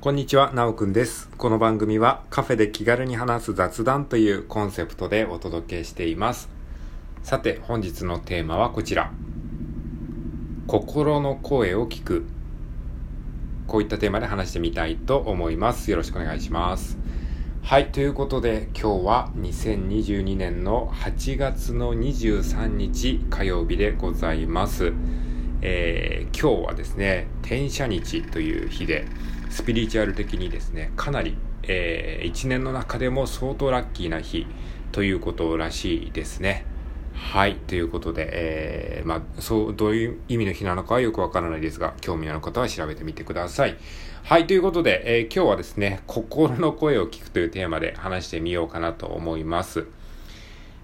[0.00, 1.28] こんにちは、なおくんです。
[1.36, 6.48] この番組はカフェで気軽に話す雑談というコンセプトでお届けしています。
[7.22, 9.12] さて、本日のテーマはこちら。
[10.66, 12.24] 心の声を聞く。
[13.66, 15.90] こういったテーマで話してみたいと思います。
[15.90, 16.96] よろしくお願いします。
[17.60, 24.94] はい、ということで今日は2022年の8月の23日火曜日でございます。
[25.62, 29.04] えー今日はですね、転写日という日で、
[29.50, 34.46] スピリチュアル的にですね、かなり、え1年の中でも相当ラッキーな日
[34.92, 36.64] ということらしいですね。
[37.12, 37.56] はい。
[37.56, 43.76] ということで、えーまあ、そう、どういう意味の日なのかはよくわからないですが、興味のある方は調べてみてください。
[44.22, 44.46] はい。
[44.46, 49.86] ということで、え今日はですね、心の声を聞くというテーマで話してみようかなと思います。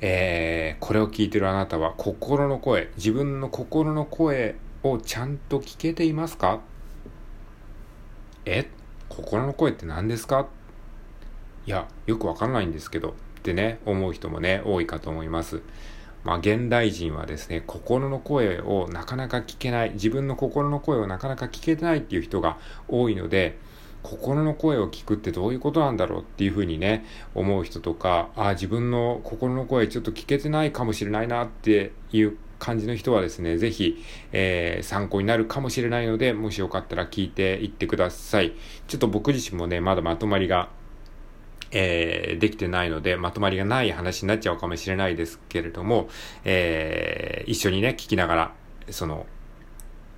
[0.00, 6.60] えーこれを聞いてるあなたは心の声、自分の心の声をちゃんと聞けていますか？
[8.44, 8.68] え？
[9.08, 10.46] 心の声って何ですか？
[11.66, 15.62] いや、よくわかんないんですけど、ってね、思う人もね、多いかと思います。
[16.24, 23.58] まあ、現代人はですね、心の声をなかなか聞けない、自分の心の声をなかなか聞けてないっていう人が多いので、
[24.02, 27.04] 心の声を聞くってどういうことなんだろうっていうふうにね、
[27.34, 38.54] 思う人とか、ああ、自分の心の声ちょっと聞けてないかもしれないなっていう感じの人はですね、ぜひ、えー参考になるかもしれないので、もしよかったら聞いていってください。
[38.86, 40.68] ちょっと僕自身もね、まだまとまりが
[41.70, 46.08] えーできてないので、まとまりがない話になっちゃうかもしれないですけれども、
[46.44, 48.52] えー一緒にね、聞きながら、
[48.90, 49.26] その、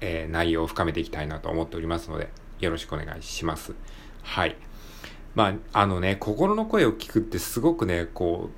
[0.00, 2.28] え内容を深めていきたいなと思っておりますので、
[2.60, 3.74] よろしくお願いします。
[4.22, 4.56] はい。
[5.34, 8.50] まあ、あのね、心の声を聞くってすごくね、こ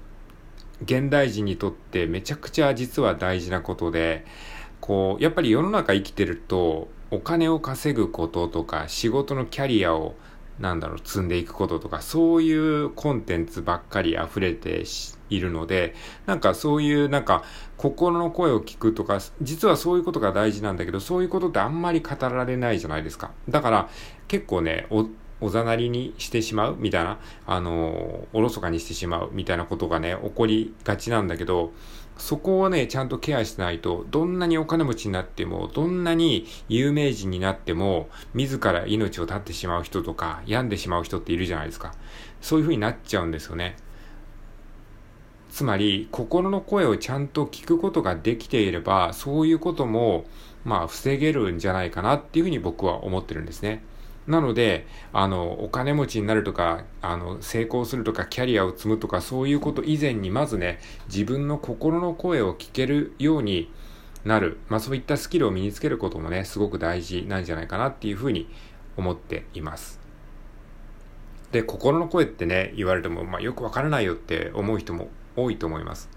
[0.80, 4.24] う、現代人にとってめちゃくちゃ実は大事なことで、
[4.80, 10.14] こう、やっぱり世の中生きてると、お金を稼ぐこととか、仕事のキャリアを、
[10.58, 14.84] なんだろう、積んでいくこととか、そういうコンテンツばっかり溢れて
[15.30, 15.94] いるので、
[16.26, 17.42] なんかそういう、なんか、
[17.76, 23.32] 心の声を聞くとか、実はそういうことが大事なんだけど、そういうことってあんまり語られないじゃないですか。
[23.48, 23.88] だから、
[24.28, 25.06] 結構ね、お、
[25.40, 31.72] おざなりにしてしまうみたいな、あの、おろそかにしてしまうみたいなことがね、起こりがちなんだけど、
[32.22, 41.96] そこをね、ちゃんとケアしないと、どんなにお金持ちになっても、どんなに有名人になっても、自ら命を絶ってしまう人とか、病んでしまう人っているじゃないですか。
[42.40, 43.74] そういう風になっちゃうんですよね。
[45.50, 50.24] つまり、心の声をちゃんと聞くことができていれば、そういうことも、
[50.64, 53.82] まあ、防げるんじゃないかなっていうふうに僕は思ってるんですね。
[54.26, 60.78] なので、あの、お金持ちになるとか、あの、成功するとか、キャリアを積むとか、そういうこと以前に、まずね、
[61.08, 63.72] 自分の心の声を聞けるように
[64.24, 64.58] なる。
[64.68, 68.48] まあ、そういったスキルを身につけることもね、すごく大事なんじゃないかなっていうふうに
[68.96, 70.00] 思っています。
[71.50, 76.08] で、心の声ってね、言われても、まあ、よくわからないよって思う人も多いと思います。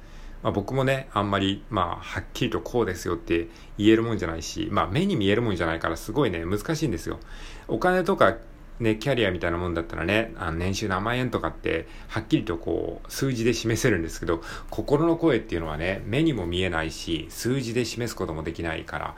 [0.46, 3.48] まあ、僕もね、あんまり、まあ、はっきりとこうですよって
[3.80, 7.20] 言えるもんじゃないし、まあ、目に見えるもんじゃないから、すごいね、難しいんですよ。
[7.68, 8.38] お金とか、
[8.80, 19.16] ね、キャリアみたいなもんだったらね、あの年収何万円とかって、はっきりとこう、数字で示せるんですけど、心の声っていうのはね、目にも見えないし、数字で示すこともできないから、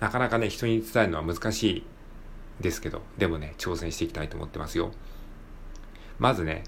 [0.00, 1.84] なかなかね、人に伝えるのは難しい
[2.60, 4.90] ですけど、でもね、挑戦していきたいと思ってますよ。
[6.18, 6.64] まずね、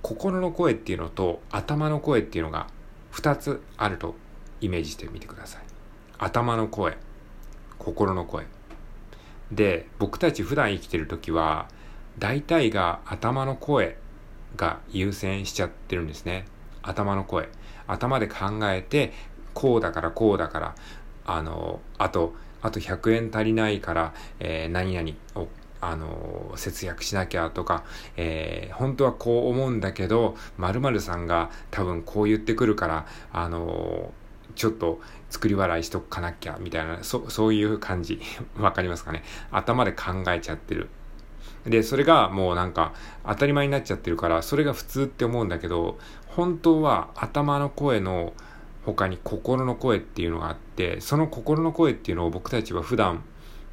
[0.00, 2.68] 心の声っていうのと頭の声っていうのが
[3.12, 4.14] 2つあると
[4.60, 5.62] イメージしてみてください。
[6.18, 6.96] 頭の声、
[7.78, 8.46] 心の声。
[9.50, 11.68] で、僕たち普段生きてる時は、
[12.18, 13.96] 大体が頭の声
[14.56, 16.44] が優先しちゃってるんですね。
[16.82, 17.48] 頭の声。
[17.86, 19.12] 頭で考えて、
[19.54, 20.74] こうだからこうだから、
[21.24, 25.48] あの、あと、あと100円足りないから、えー何々を
[25.80, 27.84] あの、節約しなきゃとか、
[28.16, 34.12] えー本当はこう思うんだけど、〇〇さんが多分こう言ってくるから、あの、
[34.54, 38.20] ちょっと作り笑いしとかなきゃ、みたいな、そ、そういう感じ。
[38.58, 39.22] わかりますかね？
[39.50, 40.88] 頭で考えちゃってる。
[41.66, 42.92] で、それがもうなんか
[43.26, 48.32] 当たり前になっちゃってるから、それが普通って思うんだけど、本当は頭の声の
[48.86, 53.22] 他に心の声っていうのがあって、その心の声っていうのを僕たちは普段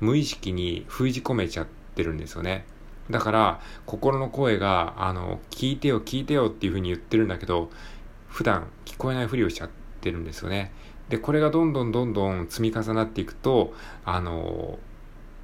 [0.01, 2.65] 無意識に封じ込めちゃっててるんですよね。
[3.09, 7.69] だから、心の声が、あの、聞いてよ聞いてよっていう風に言ってるんだけど、
[8.27, 9.69] 普段聞こえないふりをしちゃっ
[10.01, 10.71] てるんですよね。
[11.09, 13.73] で、これがどんどんどんどん積み重なっていくと、
[14.05, 14.77] あの、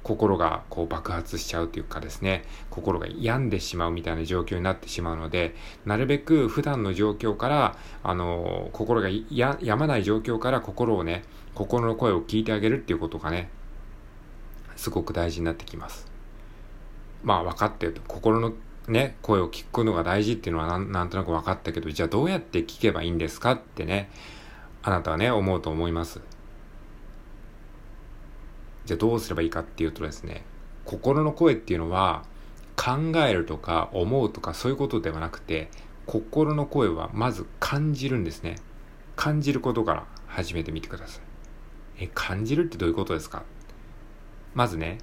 [0.02, 5.54] 心がこう爆発しちゃうというかですね、心が病んでしまうみたいな状況になってしまうので、
[5.86, 11.24] なるべく普段の状況から、あの、心がや病まない状況から心をね、
[11.54, 13.48] 心の声を聞いてあげるっていうことがね、
[14.76, 16.13] すごく大事になってきます。
[17.24, 18.00] まあ分かってると。
[18.06, 18.52] 心の
[18.86, 24.10] ね、声を聞くのが大事っていうのはなんなんとなく分かったけど、じゃあどうやって聞けばいいんですかってね、
[24.82, 26.20] あなたはね、思うと思います。
[28.84, 30.44] じゃあどうすればいいかっていうとですね、
[30.84, 32.24] 心の声っていうのは
[32.76, 35.70] 考えるとか思うとかそういうことではなくて、
[36.04, 38.56] 心の声はまず感じるんですね。
[39.16, 41.22] 感じることから始めてみてください。
[42.00, 43.44] え、感じるってどういうことですか？
[44.52, 44.98] まずね、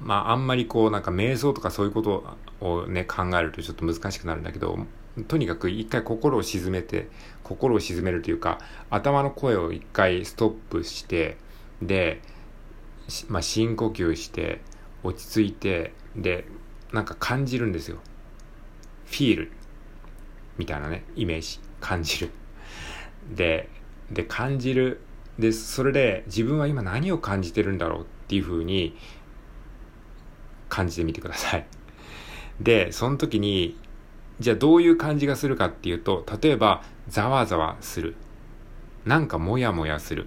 [0.00, 2.24] まああんまりこうなんか瞑想とかそういうこと
[2.60, 4.78] をね考えるとちょっと難しくなるんだけど、
[5.24, 7.08] とにかく一回心を沈めて、
[7.42, 8.58] 心を沈めるというか、
[8.90, 11.36] 頭の声を一回ストップして、
[11.82, 12.20] で、
[13.28, 14.60] まあ、深呼吸して、
[15.02, 16.44] 落ち着いて、で、
[16.92, 17.98] なんか感じるんですよ。
[19.06, 19.52] フィール
[20.58, 21.60] みたいなね、イメージ。
[21.80, 22.30] 感じる。
[23.34, 23.68] で、
[24.10, 25.00] で、感じる。
[25.38, 28.96] で、それで自分は今何を感じてるんだろうっていうふうに
[30.68, 31.66] 感じてみてください。
[32.60, 33.78] で、その時に、
[34.40, 38.14] じゃあどういう感じがするかっていうと、例えば、ざわざわする。
[39.04, 40.26] なんかもやもやする。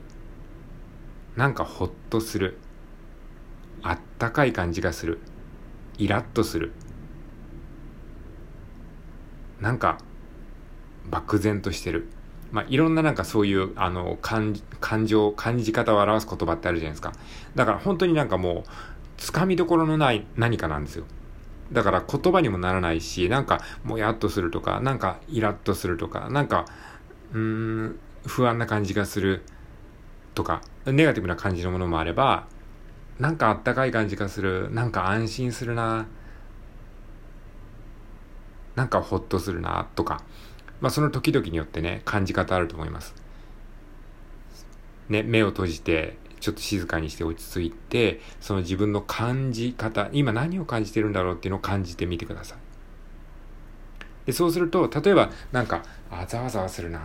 [1.35, 2.57] なんかほっとする。
[3.83, 5.19] あったかい感じがする。
[5.97, 6.71] イラッとする。
[9.59, 9.99] なんか、
[11.09, 12.07] 漠然としてる。
[12.51, 17.13] まあ、いろんななんかそういう、あの、感、感情、感じ方を表す言葉ってあるじゃないですか。
[17.55, 18.69] だから本当になんかもう、
[19.21, 21.05] つかみどころのない何かなんですよ。
[21.71, 26.65] だから言葉にもならないし、なんかもやっとするとか、なんかイラッとするとか、なんか、
[27.31, 29.43] うーん、不安な感じがする
[30.33, 32.47] とか、ネガティブな感じのものもあれば、
[33.19, 36.07] なんかあったかい感じがする、なんか安心するな、
[38.75, 40.23] なんかほっとするな、とか、
[40.81, 43.13] まあその時々によってね、感じ方あると思います。
[45.09, 52.57] ね、目を閉じて、ちょっと静かにして落ち着いて、その自分の感じ方、今何を感じてるんだろうっていうのを感じてみてください。
[54.25, 56.99] でそうすると、例えば、なんか、あ、ざわざわするな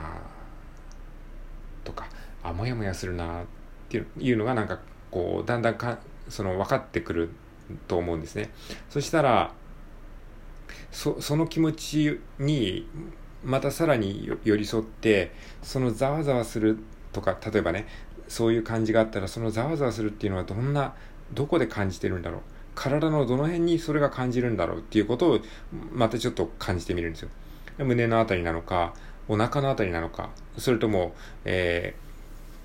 [1.85, 2.09] とか、
[2.43, 3.47] あ、もやもやするなっ
[3.89, 4.81] ていうのが、なんか、
[5.11, 5.99] こう、だんだんか、
[6.29, 7.31] その、分かってくる
[7.87, 8.51] と思うんですね。
[8.91, 9.53] そしたら、
[10.91, 12.89] そその気持ちに
[13.45, 15.33] またさらに寄り添って
[15.63, 16.79] そのざわざわする
[17.13, 17.87] とか例えばね
[18.29, 20.95] そういう感じがあったらそのざわざわするっていうのはどんな
[21.33, 22.41] どこで感じてるんだろう。
[22.75, 25.41] 体のどの辺にそれが感じるんだろうっていうことを
[25.93, 27.31] またちょっと感じてみるんですよ。
[27.79, 28.95] 胸のあたりなのか
[29.29, 30.31] お腹のあたりなのか。
[30.59, 31.15] それとも、
[31.45, 31.95] え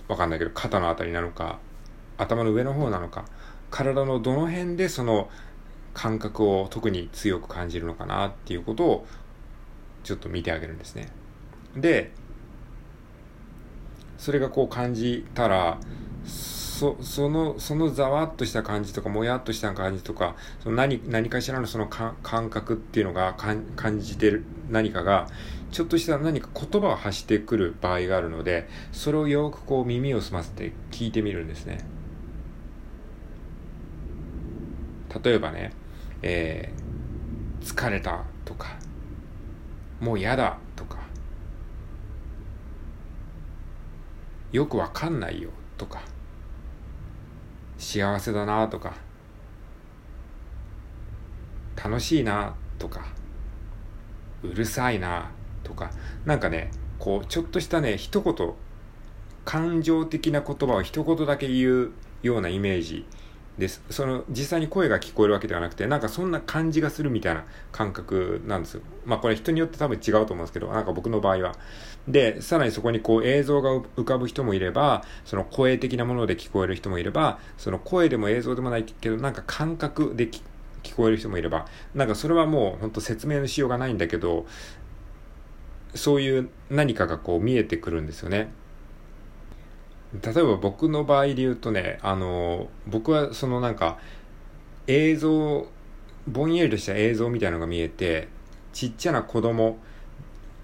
[0.08, 1.60] ー、わかんないけど肩のあたりなのか
[2.18, 3.25] 頭の上の方なのか。
[3.69, 5.30] 体のどの辺でその
[5.94, 9.08] 感覚を特に強く感じるのかなっていうことを
[10.04, 11.08] ちょっと見てあげるんですね。
[11.75, 12.12] で
[14.21, 15.79] それがこう感じたら
[16.25, 25.27] そそのそのざわっとした感じとかもやっとした感じとかその何何かしらのその感覚っていうのが感じてる何かが
[25.71, 31.83] ちょっとした何か言葉を発してくる場合があるのでそれをよくこう耳を澄ませて聞いてみるんですね。
[35.24, 35.74] 例えばね、
[36.21, 38.77] えー、疲れたとか
[40.00, 41.00] もう嫌だとか
[44.51, 46.01] よくわかんないよとか
[47.77, 48.94] 幸せだなとか
[51.75, 53.05] 楽しいなとか
[54.43, 55.31] うるさいな
[55.63, 55.91] とか
[56.25, 58.53] なんかねこうちょっとしたね一言
[59.46, 61.91] 感情的な言葉を一言だけ言う
[62.22, 63.05] ようなイメージ
[63.58, 63.84] です。
[63.89, 68.81] その、実際に声が聞こえるわけではなくて、なんかそんな感じがするみたいな感覚なんですよ。
[69.05, 71.55] まあこれ人によって多分違うと思うんですけど、なんか僕の場合は。
[72.08, 84.46] で、さらにそこにこう映像が浮かぶ人もいれば、その声的なもので聞こえる人もいれば、その声でも映像でもないけど、なんか感覚で聞こえる人もいれば、なんかそれはもう本当説明のしようがないんだけど、
[85.93, 88.51] そういう何かがこう見えてくるんですよね。
[90.13, 93.98] 例えば僕の場合で言うとね、あの、僕はそのなんか、
[94.88, 95.68] 映像、
[96.27, 98.27] ぼんやりとした映像みたいのが見えて、
[98.74, 99.77] ちっちゃな子供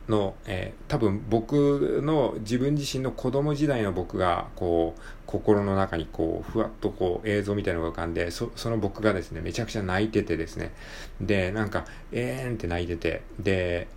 [0.10, 10.74] の、えー、多分僕の自分自身の子供時代の僕が、こう、心の中にこう、ふわっとこう、映像みたいのが浮かんで、そ、その僕がですね、めちゃくちゃ泣いててですね、
[11.22, 13.88] で、なんか、えーんって泣いてて、で、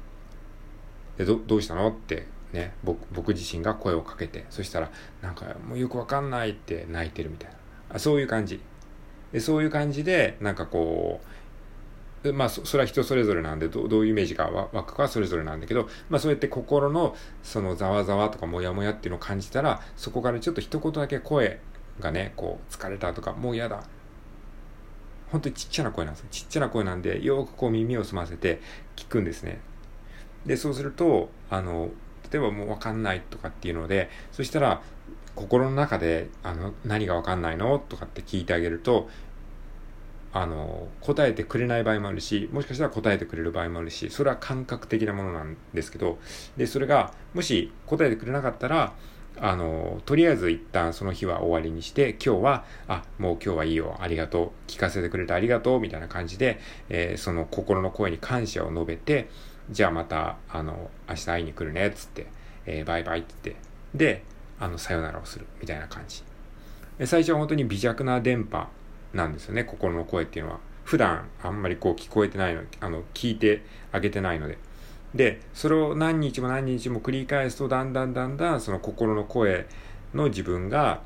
[1.21, 4.91] でどどうしたのってね、僕僕自身が声をかけてそしたら
[5.23, 7.57] なんかもうよくわかんないって泣いてるみたいな
[7.95, 8.61] あそういう感じ
[9.33, 11.21] でそういう感じでなんかこ
[12.25, 21.61] うまあそれは人それぞれなんでどどういうイメージが湧くかはそれぞれなんだけど、まあ、そうやって心のそのざわざわとかモヤモヤっていうのを感じたらそこからちょっと一言だけ声
[22.01, 23.85] がねこう疲れたとかもう嫌だ
[25.31, 26.29] 本当にちっちゃな声なんですよ。
[26.31, 28.61] ちっちゃな声なんで、よくこう耳を澄ませて
[28.97, 29.61] 聞くんですね。
[30.45, 31.91] で、そうすると、あの、
[32.31, 34.83] 例えばもうわかんないとかっていうので、そしたら、
[35.35, 39.09] 心の中で、あの、何がわかんないのとかって聞いてあげると、
[40.33, 46.19] あの、答えてくれない場合もあるし、もしかしたら答えてくれる場合もあるし、それは感覚的なものなんですけど、
[46.57, 48.93] で、それが、もし答えてくれなかったら、
[49.39, 59.29] あの、とりあえず一旦その日は終わりにして、今日は、あ、もう今日はいいよ、ありがとう、聞かせてくれてありがとう、みたいな感じで、えー、その心の声に感謝を述べて、
[59.71, 62.27] じゃあまた、あの、明日会いに来るね、つって、
[62.67, 63.63] えー、バイバイって言って、
[63.95, 64.25] で、
[64.59, 66.25] あの、さよならをする、みたいな感じ。
[67.07, 68.67] 最初は本当に微弱な電波
[69.15, 70.61] なんですよね、心の声っていうのは。
[70.85, 73.63] 普段あんまりこう聞こえてないの、あの、聞いて
[73.93, 74.59] あげてないので。
[75.15, 79.67] で、それを何日も何日も繰り返すと、だんだんだんだんその心の声
[80.15, 81.03] の自分が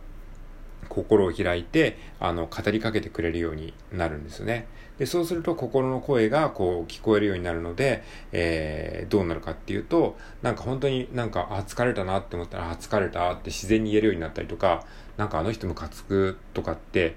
[0.88, 4.67] 心を開いて、あの、語りかけてくれるようになるんですよね。
[4.99, 14.85] で、そうすると心の声がこう聞こえるようになるので、えー、どうなるかっていうと、なんか本当になんか、あ、疲れたなって思ったら、あ、疲れたって自然に言えるようになったりとか、
[15.17, 17.17] なんかあの人ムカつくとかって、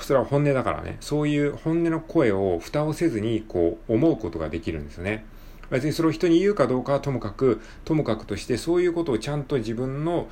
[0.00, 5.24] それは本音だからね、そういう本音の声を蓋をせずにこう思うことができるんですよね。
[5.70, 10.28] 別にそれを人に言うかどうかはともかく、ともかくとしてそういうことをちゃんと自分の、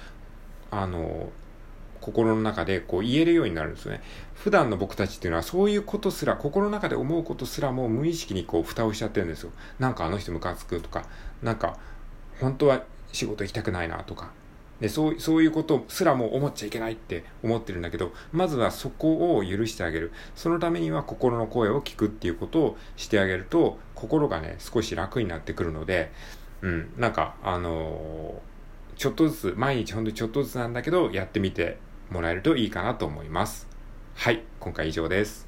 [0.71, 1.31] あの、
[2.05, 4.03] 心の中でこう言えるようになるんですね。
[4.35, 9.53] 普段の僕たちっていうのはそういうことすら、心の中で思うことすらも無意識にこう蓋をしちゃってるんですよ。
[9.79, 11.07] なんかあの人ムカつくとか、
[11.43, 11.79] なんか
[12.41, 12.83] 本当は
[13.13, 14.33] 仕事行きたくないなとか、
[14.81, 26.13] でそうそういうことすらも思っちゃいけないって思ってるんだけどまずはそこを許してあげるそのためには心の声を聞くっていうことをしてあげると心がね少し楽になってくるので
[26.61, 31.79] うんなんかあのー、ちょっとずつ毎日ほんとちょっとずつなんだけどやってみて
[32.15, 33.67] もらえるといいかなと思います。
[34.15, 35.44] はい今回以上です。